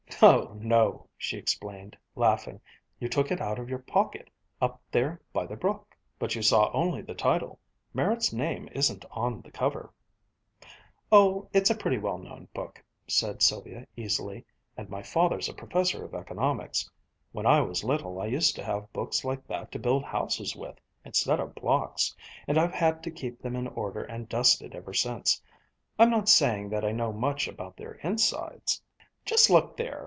"No, 0.21 0.53
no," 0.61 1.07
she 1.17 1.35
explained, 1.39 1.97
laughing. 2.15 2.61
"You 2.99 3.09
took 3.09 3.31
it 3.31 3.41
out 3.41 3.57
of 3.57 3.69
your 3.69 3.79
pocket 3.79 4.29
up 4.61 4.79
there 4.91 5.19
by 5.33 5.47
the 5.47 5.55
brook." 5.55 5.97
"But 6.19 6.35
you 6.35 6.43
saw 6.43 6.69
only 6.75 7.01
the 7.01 7.15
title. 7.15 7.57
Merritt's 7.91 8.31
name 8.31 8.69
isn't 8.73 9.03
on 9.09 9.41
the 9.41 9.49
cover." 9.49 9.91
"Oh, 11.11 11.49
it's 11.53 11.71
a 11.71 11.75
pretty 11.75 11.97
well 11.97 12.19
known 12.19 12.47
book," 12.53 12.83
said 13.07 13.41
Sylvia 13.41 13.87
easily. 13.95 14.45
"And 14.77 14.91
my 14.91 15.01
father's 15.01 15.49
a 15.49 15.55
professor 15.55 16.05
of 16.05 16.13
Economics. 16.13 16.87
When 17.31 17.47
I 17.47 17.61
was 17.61 17.83
little 17.83 18.21
I 18.21 18.27
used 18.27 18.53
to 18.57 18.63
have 18.63 18.93
books 18.93 19.25
like 19.25 19.47
that 19.47 19.71
to 19.71 19.79
build 19.79 20.03
houses 20.03 20.55
with, 20.55 20.75
instead 21.03 21.39
of 21.39 21.55
blocks. 21.55 22.15
And 22.47 22.59
I've 22.59 22.75
had 22.75 23.01
to 23.03 23.09
keep 23.11 23.41
them 23.41 23.55
in 23.55 23.65
order 23.69 24.03
and 24.03 24.29
dusted 24.29 24.75
ever 24.75 24.93
since. 24.93 25.41
I'm 25.97 26.11
not 26.11 26.29
saying 26.29 26.69
that 26.69 26.85
I 26.85 26.91
know 26.91 27.11
much 27.11 27.47
about 27.47 27.75
their 27.75 27.95
insides." 28.03 28.83
"Just 29.25 29.49
look 29.49 29.77
there!" 29.77 29.99